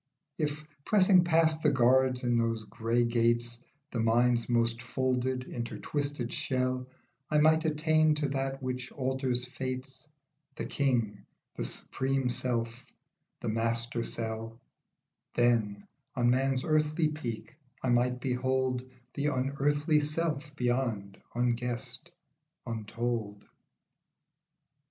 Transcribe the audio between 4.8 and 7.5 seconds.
folded, intertwisted shell, I